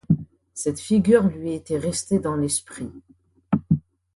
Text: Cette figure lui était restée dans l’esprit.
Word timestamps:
Cette 0.55 0.79
figure 0.79 1.25
lui 1.27 1.53
était 1.53 1.77
restée 1.77 2.17
dans 2.17 2.35
l’esprit. 2.35 2.91